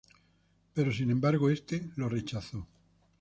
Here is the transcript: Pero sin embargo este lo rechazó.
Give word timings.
Pero 0.73 0.91
sin 0.91 1.11
embargo 1.11 1.51
este 1.51 1.91
lo 1.95 2.09
rechazó. 2.09 2.65